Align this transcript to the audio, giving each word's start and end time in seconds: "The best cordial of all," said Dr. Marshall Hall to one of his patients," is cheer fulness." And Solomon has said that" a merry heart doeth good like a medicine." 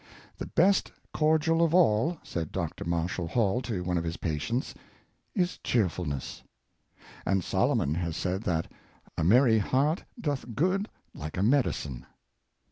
"The 0.39 0.47
best 0.47 0.91
cordial 1.13 1.61
of 1.63 1.75
all," 1.75 2.17
said 2.23 2.51
Dr. 2.51 2.85
Marshall 2.85 3.27
Hall 3.27 3.61
to 3.61 3.83
one 3.83 3.99
of 3.99 4.03
his 4.03 4.17
patients," 4.17 4.73
is 5.35 5.59
cheer 5.63 5.89
fulness." 5.89 6.41
And 7.23 7.43
Solomon 7.43 7.93
has 7.93 8.17
said 8.17 8.41
that" 8.45 8.71
a 9.19 9.23
merry 9.23 9.59
heart 9.59 10.05
doeth 10.19 10.55
good 10.55 10.89
like 11.13 11.37
a 11.37 11.43
medicine." 11.43 12.07